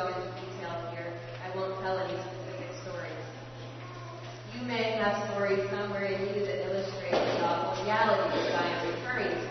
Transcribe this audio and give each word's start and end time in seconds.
go 0.00 0.08
into 0.08 0.28
detail 0.40 0.72
here. 0.92 1.12
I 1.44 1.54
won't 1.54 1.78
tell 1.82 1.98
any 1.98 2.16
specific 2.16 2.70
stories. 2.82 3.20
You 4.54 4.62
may 4.66 4.96
have 4.96 5.28
stories 5.30 5.60
somewhere 5.68 6.04
in 6.04 6.20
you 6.22 6.44
that 6.46 6.64
illustrate 6.64 7.12
the 7.12 7.44
awful 7.44 7.84
reality 7.84 8.38
that 8.38 8.64
I 8.64 8.68
am 8.68 8.88
referring 8.88 9.28
to. 9.28 9.49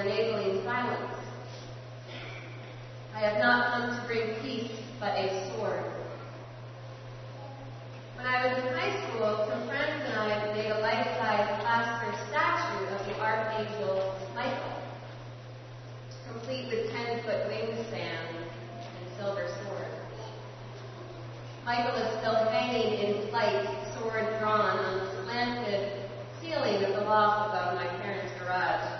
enabling 0.00 0.64
silence. 0.64 1.14
I 3.14 3.20
have 3.20 3.38
not 3.38 3.72
come 3.72 3.96
to 3.96 4.06
bring 4.06 4.40
peace, 4.42 4.70
but 5.00 5.18
a 5.18 5.50
sword. 5.50 5.84
When 8.16 8.26
I 8.26 8.46
was 8.46 8.58
in 8.58 8.74
high 8.74 8.94
school, 9.06 9.46
some 9.48 9.66
friends 9.66 10.02
and 10.06 10.14
I 10.14 10.52
made 10.54 10.70
a 10.70 10.80
life-size 10.80 11.60
plaster 11.62 12.14
statue 12.30 12.86
of 12.94 13.06
the 13.06 13.20
Archangel 13.20 14.14
Michael, 14.34 14.82
complete 16.30 16.66
with 16.68 16.90
10-foot 16.90 17.50
wingspan 17.50 18.26
and 18.34 19.18
silver 19.18 19.46
sword. 19.62 19.86
Michael 21.64 21.96
is 21.96 22.18
still 22.18 22.34
hanging 22.50 22.98
in 22.98 23.28
flight, 23.28 23.66
sword 23.94 24.38
drawn 24.40 24.78
on 24.78 24.98
the 24.98 25.22
slanted 25.22 26.02
ceiling 26.40 26.84
of 26.84 26.94
the 26.94 27.02
loft 27.02 27.50
above 27.50 27.74
my 27.74 27.86
parents' 27.98 28.32
garage. 28.40 28.97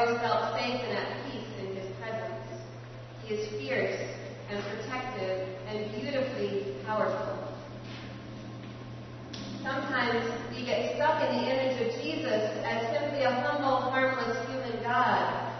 always 0.00 0.18
felt 0.20 0.54
safe 0.54 0.80
and 0.80 0.96
at 0.96 1.24
peace 1.26 1.44
in 1.60 1.76
his 1.76 1.84
presence. 1.98 2.62
He 3.22 3.34
is 3.34 3.48
fierce 3.60 4.00
and 4.48 4.62
protective 4.64 5.46
and 5.68 5.92
beautifully 5.92 6.74
powerful. 6.86 7.36
Sometimes 9.62 10.24
we 10.56 10.64
get 10.64 10.96
stuck 10.96 11.22
in 11.28 11.36
the 11.36 11.42
image 11.52 11.82
of 11.82 12.02
Jesus 12.02 12.42
as 12.64 12.98
simply 12.98 13.24
a 13.24 13.30
humble, 13.30 13.76
harmless 13.90 14.38
human 14.48 14.82
God. 14.82 15.52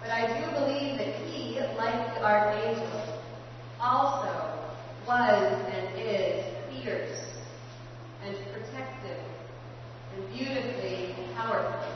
But 0.00 0.10
I 0.10 0.38
do 0.38 0.50
believe 0.52 0.98
that 0.98 1.14
he, 1.26 1.58
like 1.76 2.14
the 2.14 2.22
archangel, 2.22 3.18
also 3.80 4.56
was 5.04 5.66
and 5.74 5.98
is 5.98 6.44
fierce 6.70 7.26
and 8.24 8.36
protective 8.52 9.18
and 10.14 10.32
beautifully 10.32 11.12
powerful. 11.34 11.89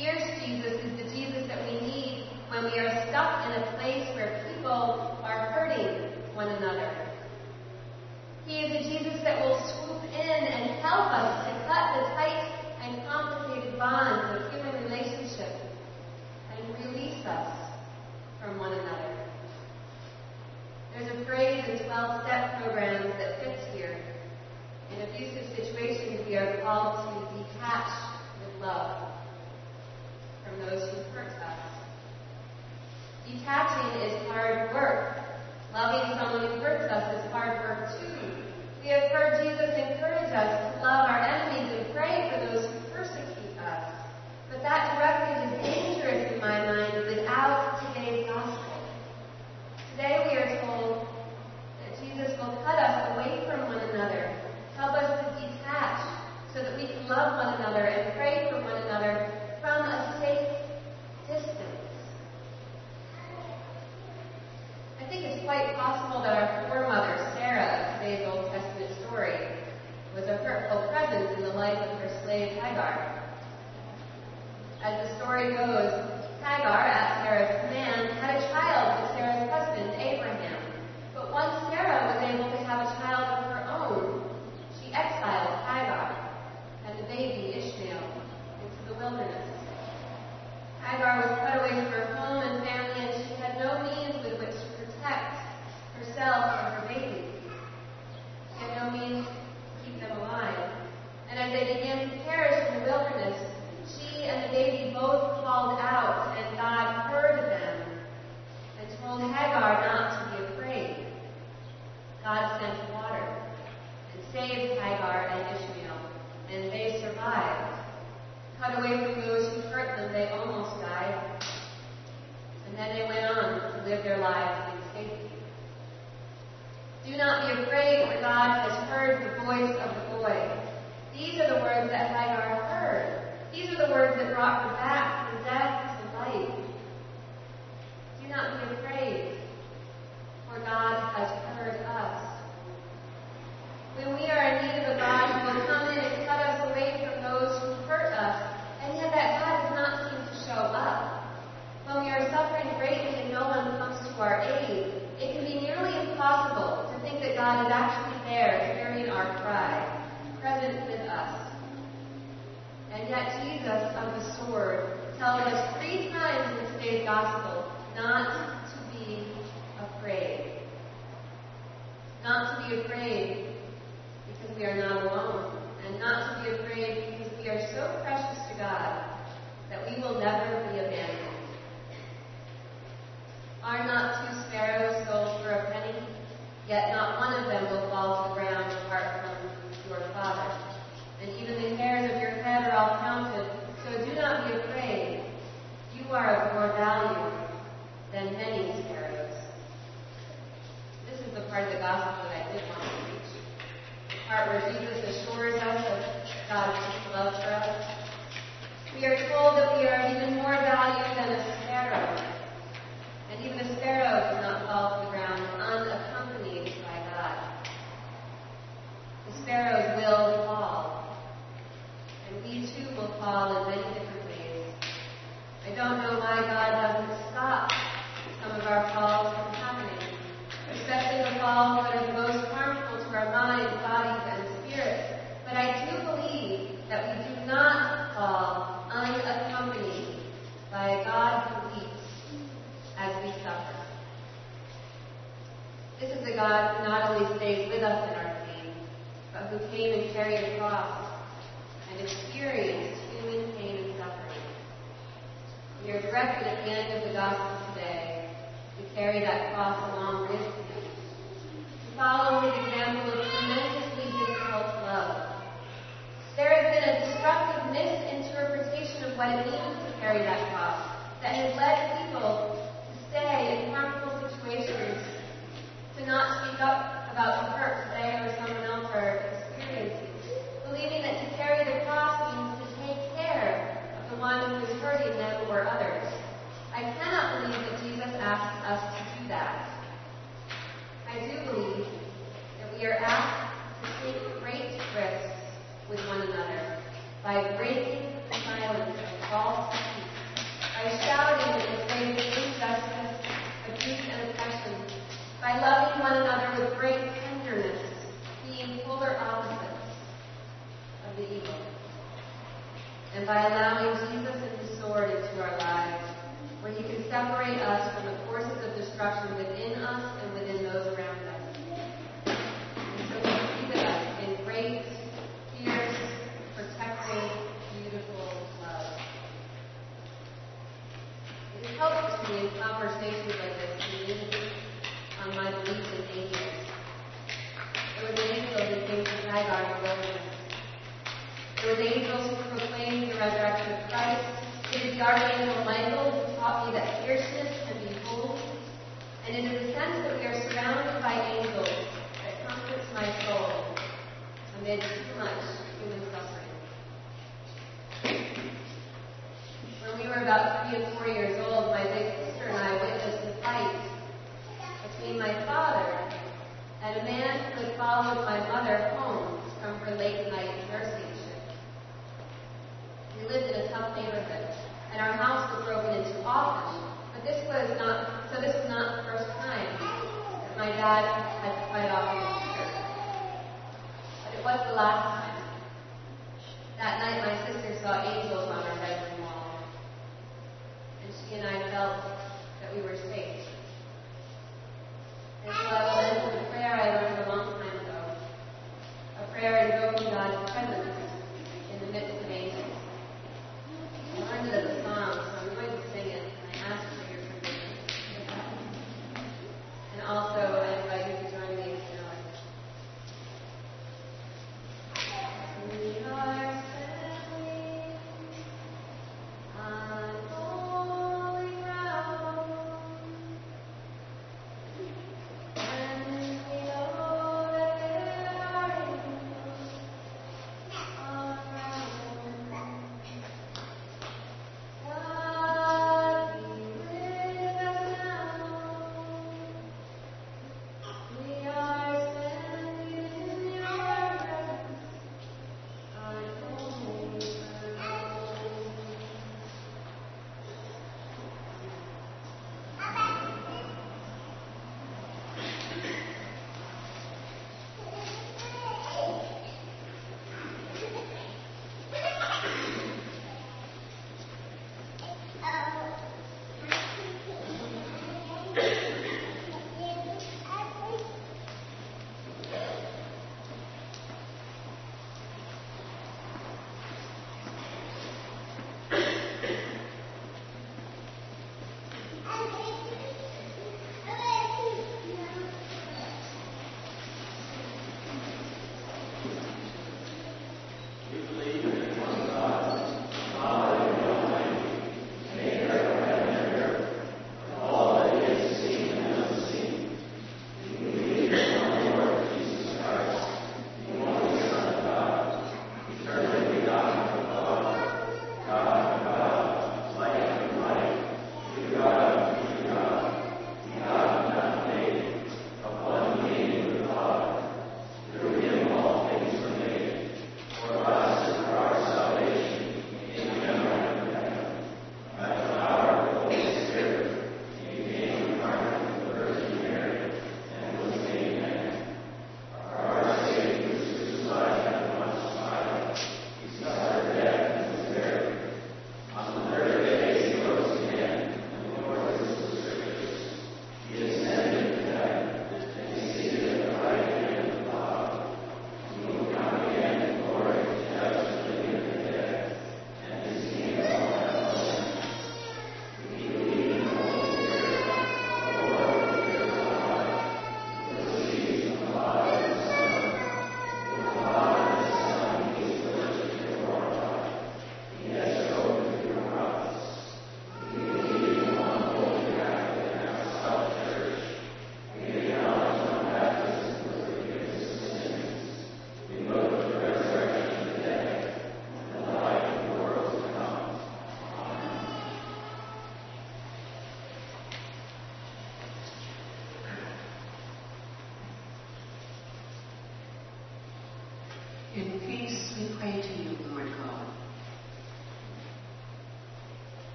Fierce 0.00 0.24
Jesus 0.46 0.80
is 0.80 0.96
the 0.96 1.14
Jesus 1.14 1.46
that 1.48 1.60
we 1.70 1.78
need 1.86 2.24
when 2.48 2.64
we 2.64 2.78
are 2.78 2.88
stuck 3.08 3.44
in 3.44 3.52
a 3.52 3.76
place 3.76 4.08
where 4.14 4.42
people 4.48 5.20
are 5.22 5.52
hurting 5.52 6.08
one 6.32 6.48
another. 6.48 6.90
He 8.46 8.60
is 8.60 8.72
a 8.72 8.88
Jesus 8.88 9.22
that 9.22 9.44
will 9.44 9.60
swoop 9.60 10.02
in 10.04 10.44
and 10.48 10.80
help 10.80 11.12
us 11.12 11.44
to 11.44 11.52
cut 11.68 12.00
the 12.00 12.08
tight 12.16 12.48
and 12.80 13.06
complicated 13.08 13.78
bonds 13.78 14.40
of 14.40 14.52
human 14.52 14.84
relationships 14.84 15.60
and 16.56 16.86
release 16.86 17.22
us 17.26 17.70
from 18.40 18.58
one 18.58 18.72
another. 18.72 19.18
There's 20.94 21.12
a 21.12 21.24
phrase 21.26 21.62
in 21.68 21.86
12 21.86 22.22
step 22.24 22.62
programs 22.62 23.12
that 23.18 23.44
fits 23.44 23.62
here. 23.74 24.00
In 24.96 25.02
abusive 25.02 25.54
situations, 25.54 26.26
we 26.26 26.36
are 26.36 26.62
called 26.62 27.04
to 27.04 27.36
detach 27.36 27.92
with 28.40 28.62
love. 28.66 29.09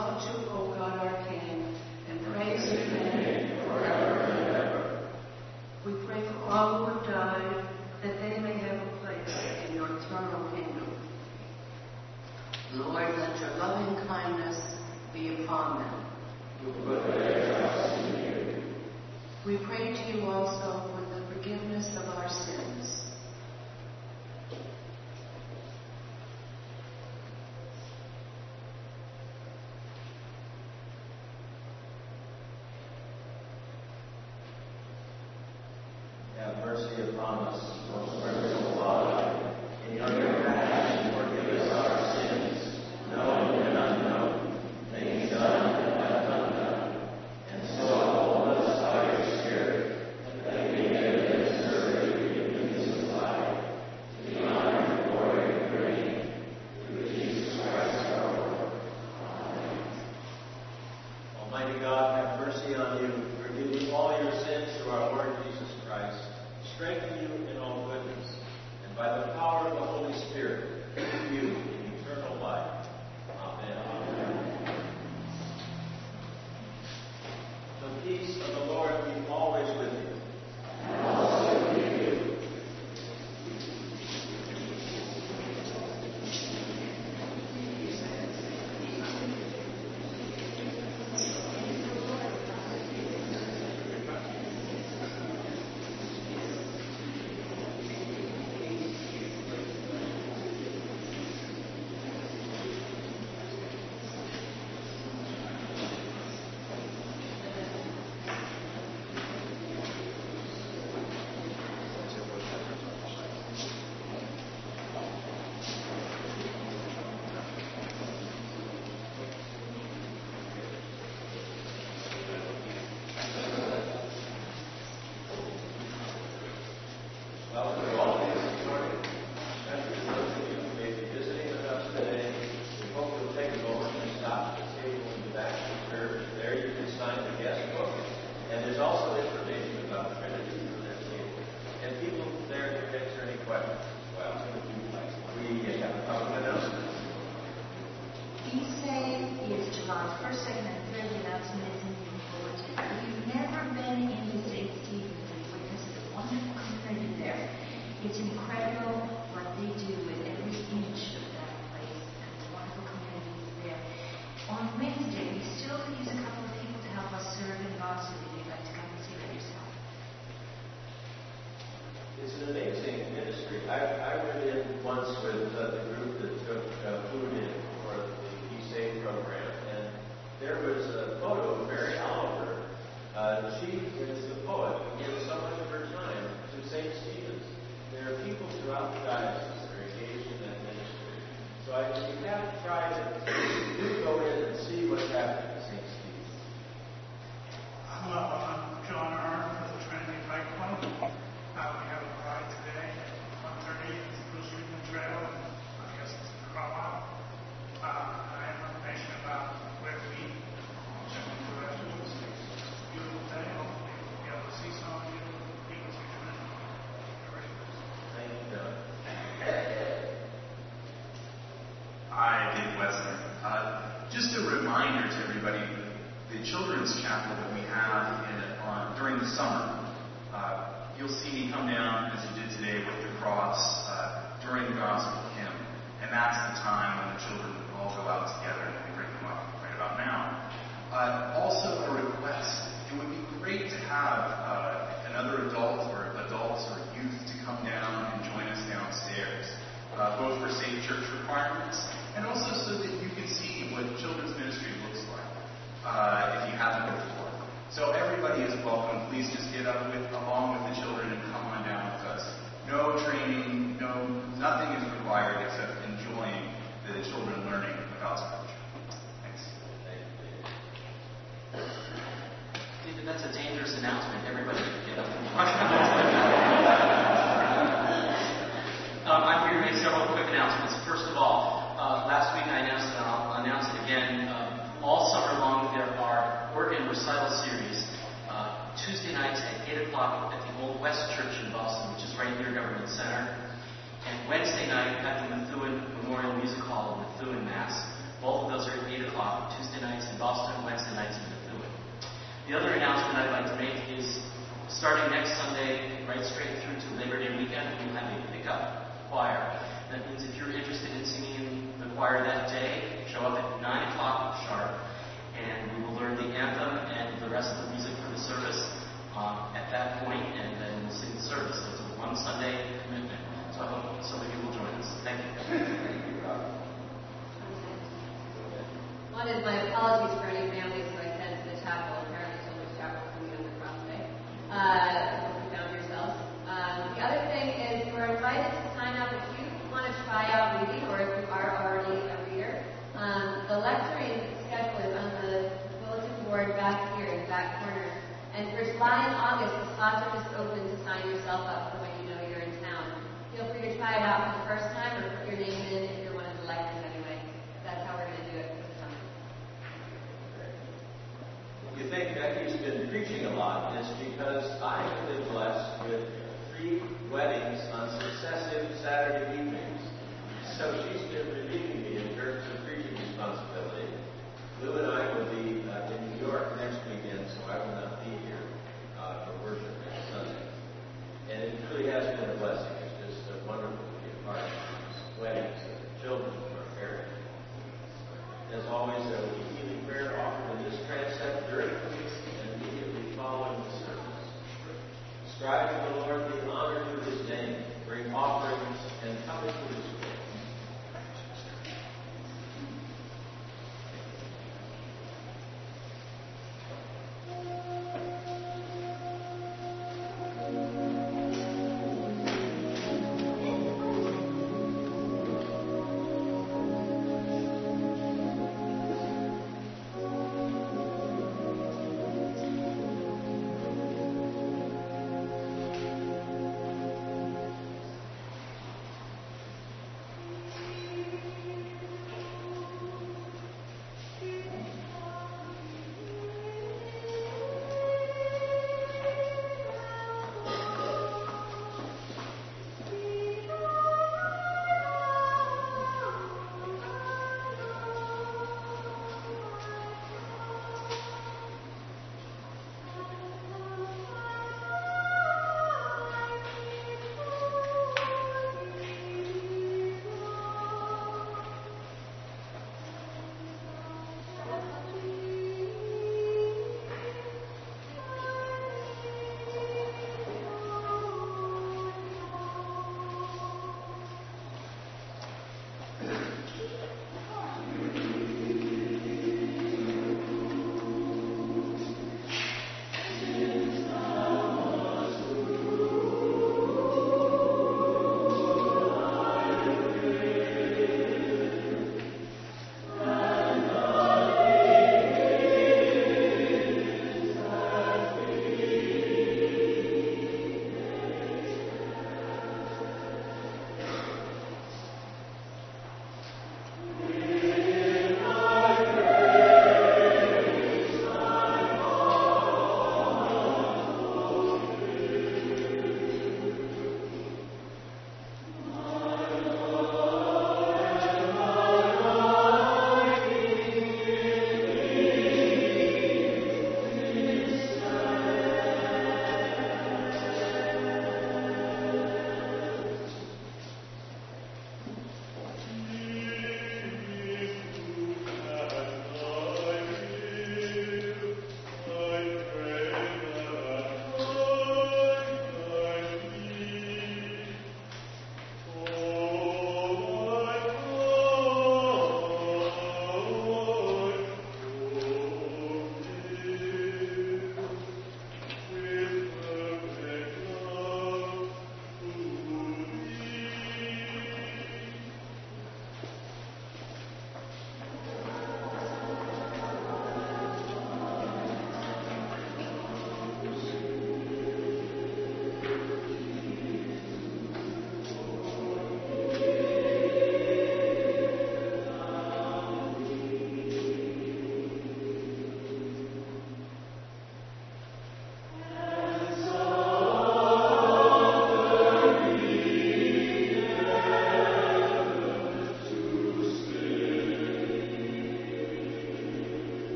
exalt 0.00 0.22
you, 0.24 0.50
O 0.50 0.74
God, 0.78 0.98
our 0.98 1.28
King, 1.28 1.76
and 2.08 2.20
praise 2.32 2.64
your 2.72 2.86
name 2.86 3.58
forever 3.66 4.20
and 4.20 4.56
ever. 4.56 5.08
We 5.84 5.92
pray 6.06 6.22
for 6.22 6.38
all 6.48 6.86
who 6.86 6.98
have 6.98 7.06
died 7.06 7.68
that 8.02 8.14
they 8.20 8.38
may 8.40 8.58
have 8.58 8.76
a 8.76 8.96
place 9.04 9.68
in 9.68 9.74
your 9.74 9.86
eternal 9.86 10.50
kingdom. 10.52 10.88
Lord, 12.72 13.18
let 13.18 13.40
your 13.40 13.50
loving 13.58 14.06
kindness 14.06 14.58
be 15.12 15.42
upon 15.42 15.82
them. 15.82 16.06
We 19.46 19.56
pray 19.66 19.92
to 19.92 20.12
you 20.12 20.26
also 20.26 20.92
for 20.92 21.02
the 21.14 21.34
forgiveness 21.34 21.88
of 21.96 22.04
our 22.16 22.28
sins 22.28 23.09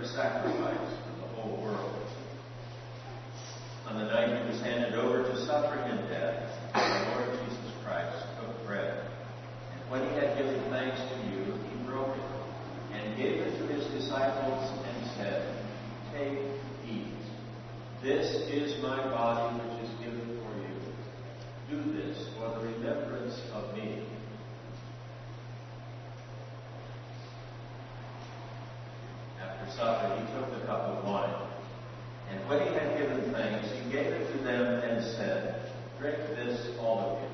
perfect 0.00 0.16
sacrifice 0.16 0.96
for 1.04 1.20
the 1.20 1.26
whole 1.34 1.62
world. 1.62 1.96
On 3.86 3.98
the 3.98 4.04
night 4.04 4.42
he 4.42 4.50
was 4.50 4.60
handed 4.62 4.94
over 4.94 5.22
to 5.22 5.46
suffering 5.46 5.90
and 5.90 6.08
death, 6.08 6.48
the 6.74 7.20
Lord 7.20 7.38
Jesus 7.44 7.72
Christ 7.84 8.16
took 8.40 8.66
bread. 8.66 9.04
And 9.74 9.90
when 9.90 10.08
he 10.08 10.14
had 10.14 10.38
given 10.38 10.62
thanks 10.70 10.98
to 10.98 11.16
you, 11.28 11.52
he 11.52 11.86
broke 11.86 12.16
it 12.16 12.96
and 12.96 13.16
gave 13.16 13.40
it 13.40 13.58
to 13.58 13.66
his 13.66 13.84
disciples 13.92 14.70
and 14.86 15.10
said, 15.16 15.64
Take, 16.14 16.38
eat. 16.88 17.12
This 18.02 18.26
is 18.48 18.82
my 18.82 18.96
body 18.96 19.58
which 19.58 19.84
is 19.84 19.98
given 19.98 20.40
for 20.40 20.52
you. 20.64 21.82
Do 21.82 21.92
this 21.92 22.28
for 22.36 22.48
the 22.58 22.66
remembrance 22.72 23.19
said, 35.20 35.60
Drink 35.98 36.16
this, 36.34 36.78
all 36.80 36.98
of 37.00 37.22
you. 37.22 37.28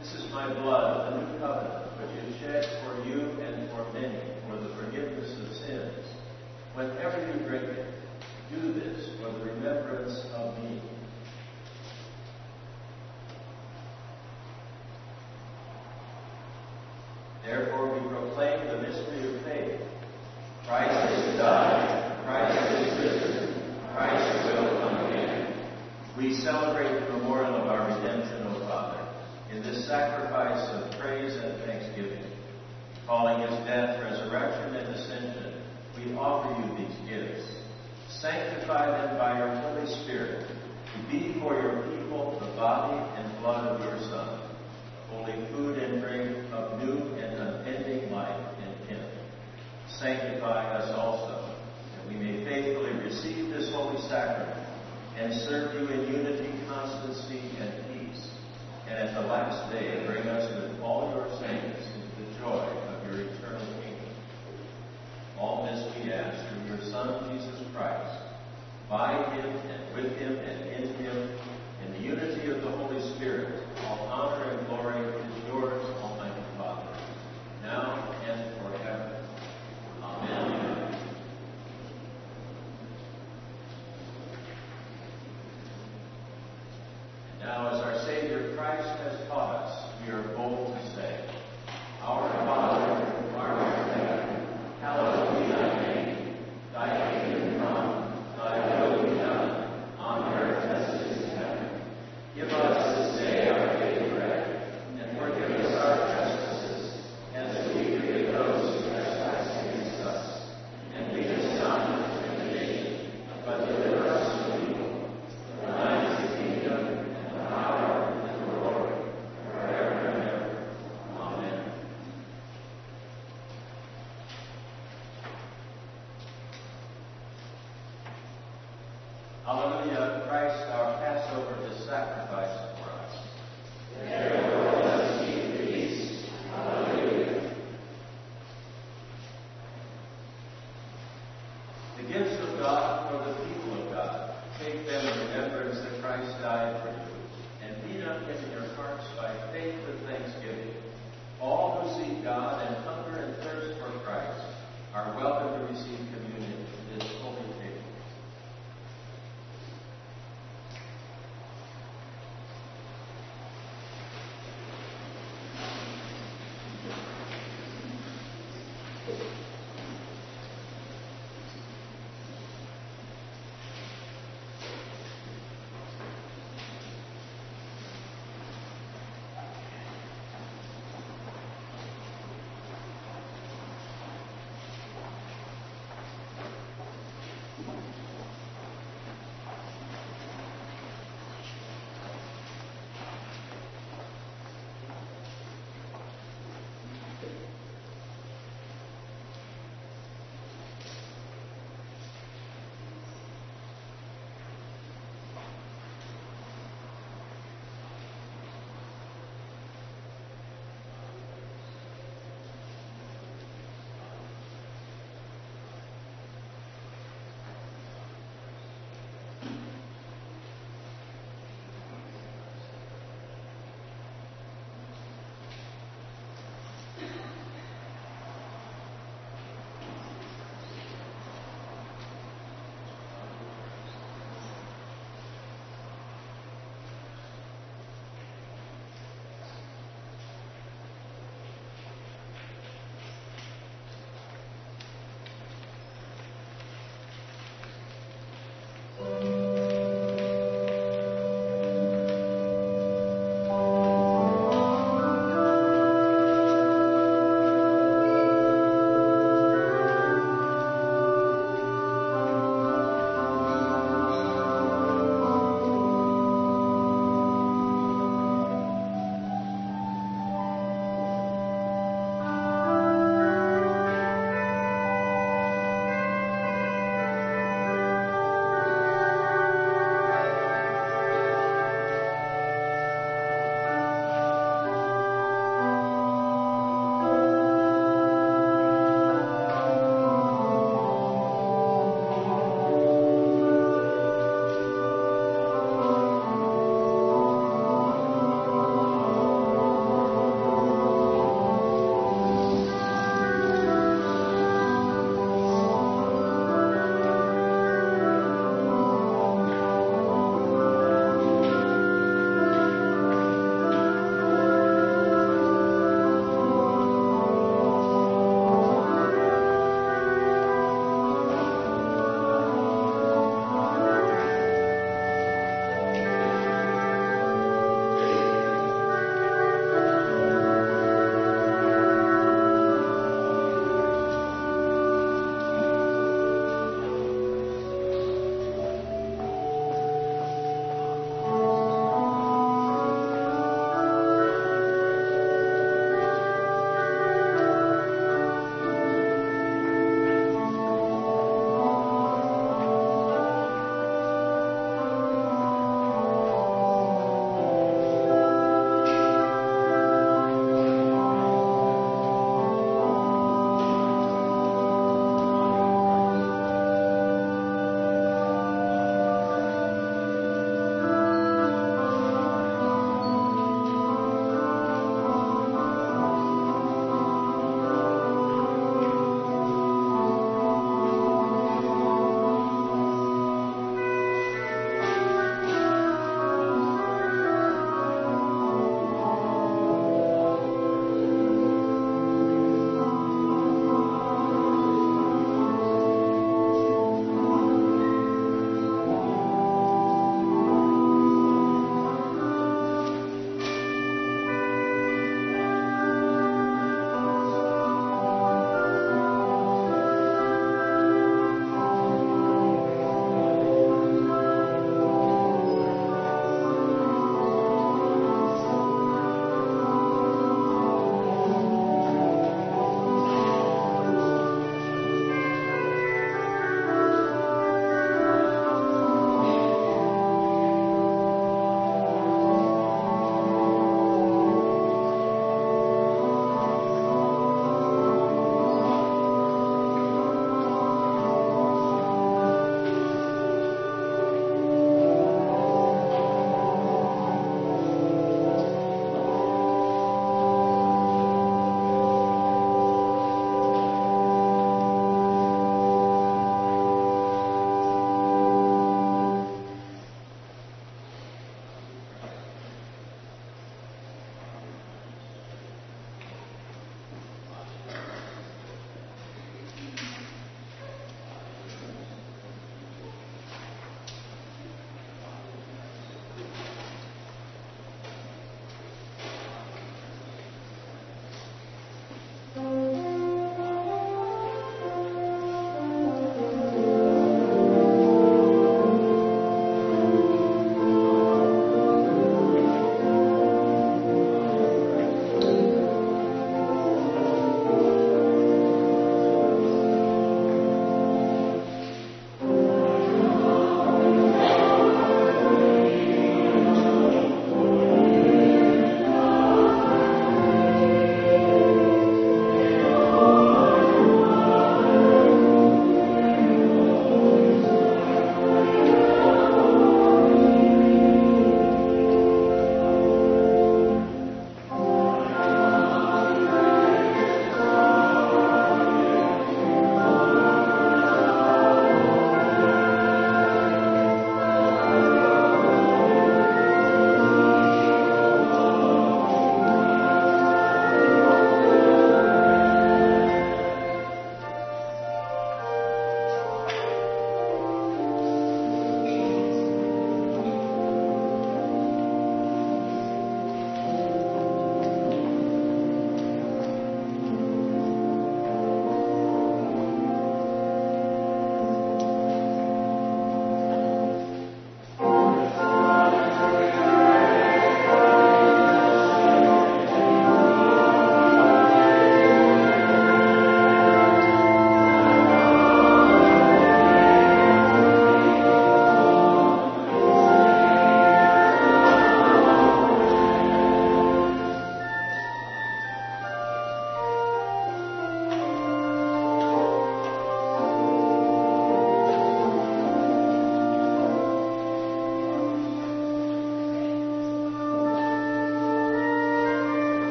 This 0.00 0.14
is 0.14 0.32
my 0.32 0.46
blood, 0.54 1.12
the 1.12 1.20
new 1.20 1.38
covenant, 1.38 1.92
which 2.00 2.24
is 2.24 2.40
shed 2.40 2.64
for 2.82 3.06
you 3.06 3.20
and 3.42 3.68
for 3.70 3.84
many 3.92 4.18
for 4.48 4.56
the 4.56 4.74
forgiveness 4.76 5.38
of 5.38 5.56
sins. 5.56 6.06
Whenever 6.74 7.18
you 7.26 7.46
drink 7.46 7.64
it, 7.64 7.94
do 8.50 8.72
this 8.72 9.10
for 9.20 9.30
the 9.30 9.44
remembrance 9.44 10.24
of 10.34 10.56
me. 10.62 10.80
Therefore, 17.44 17.97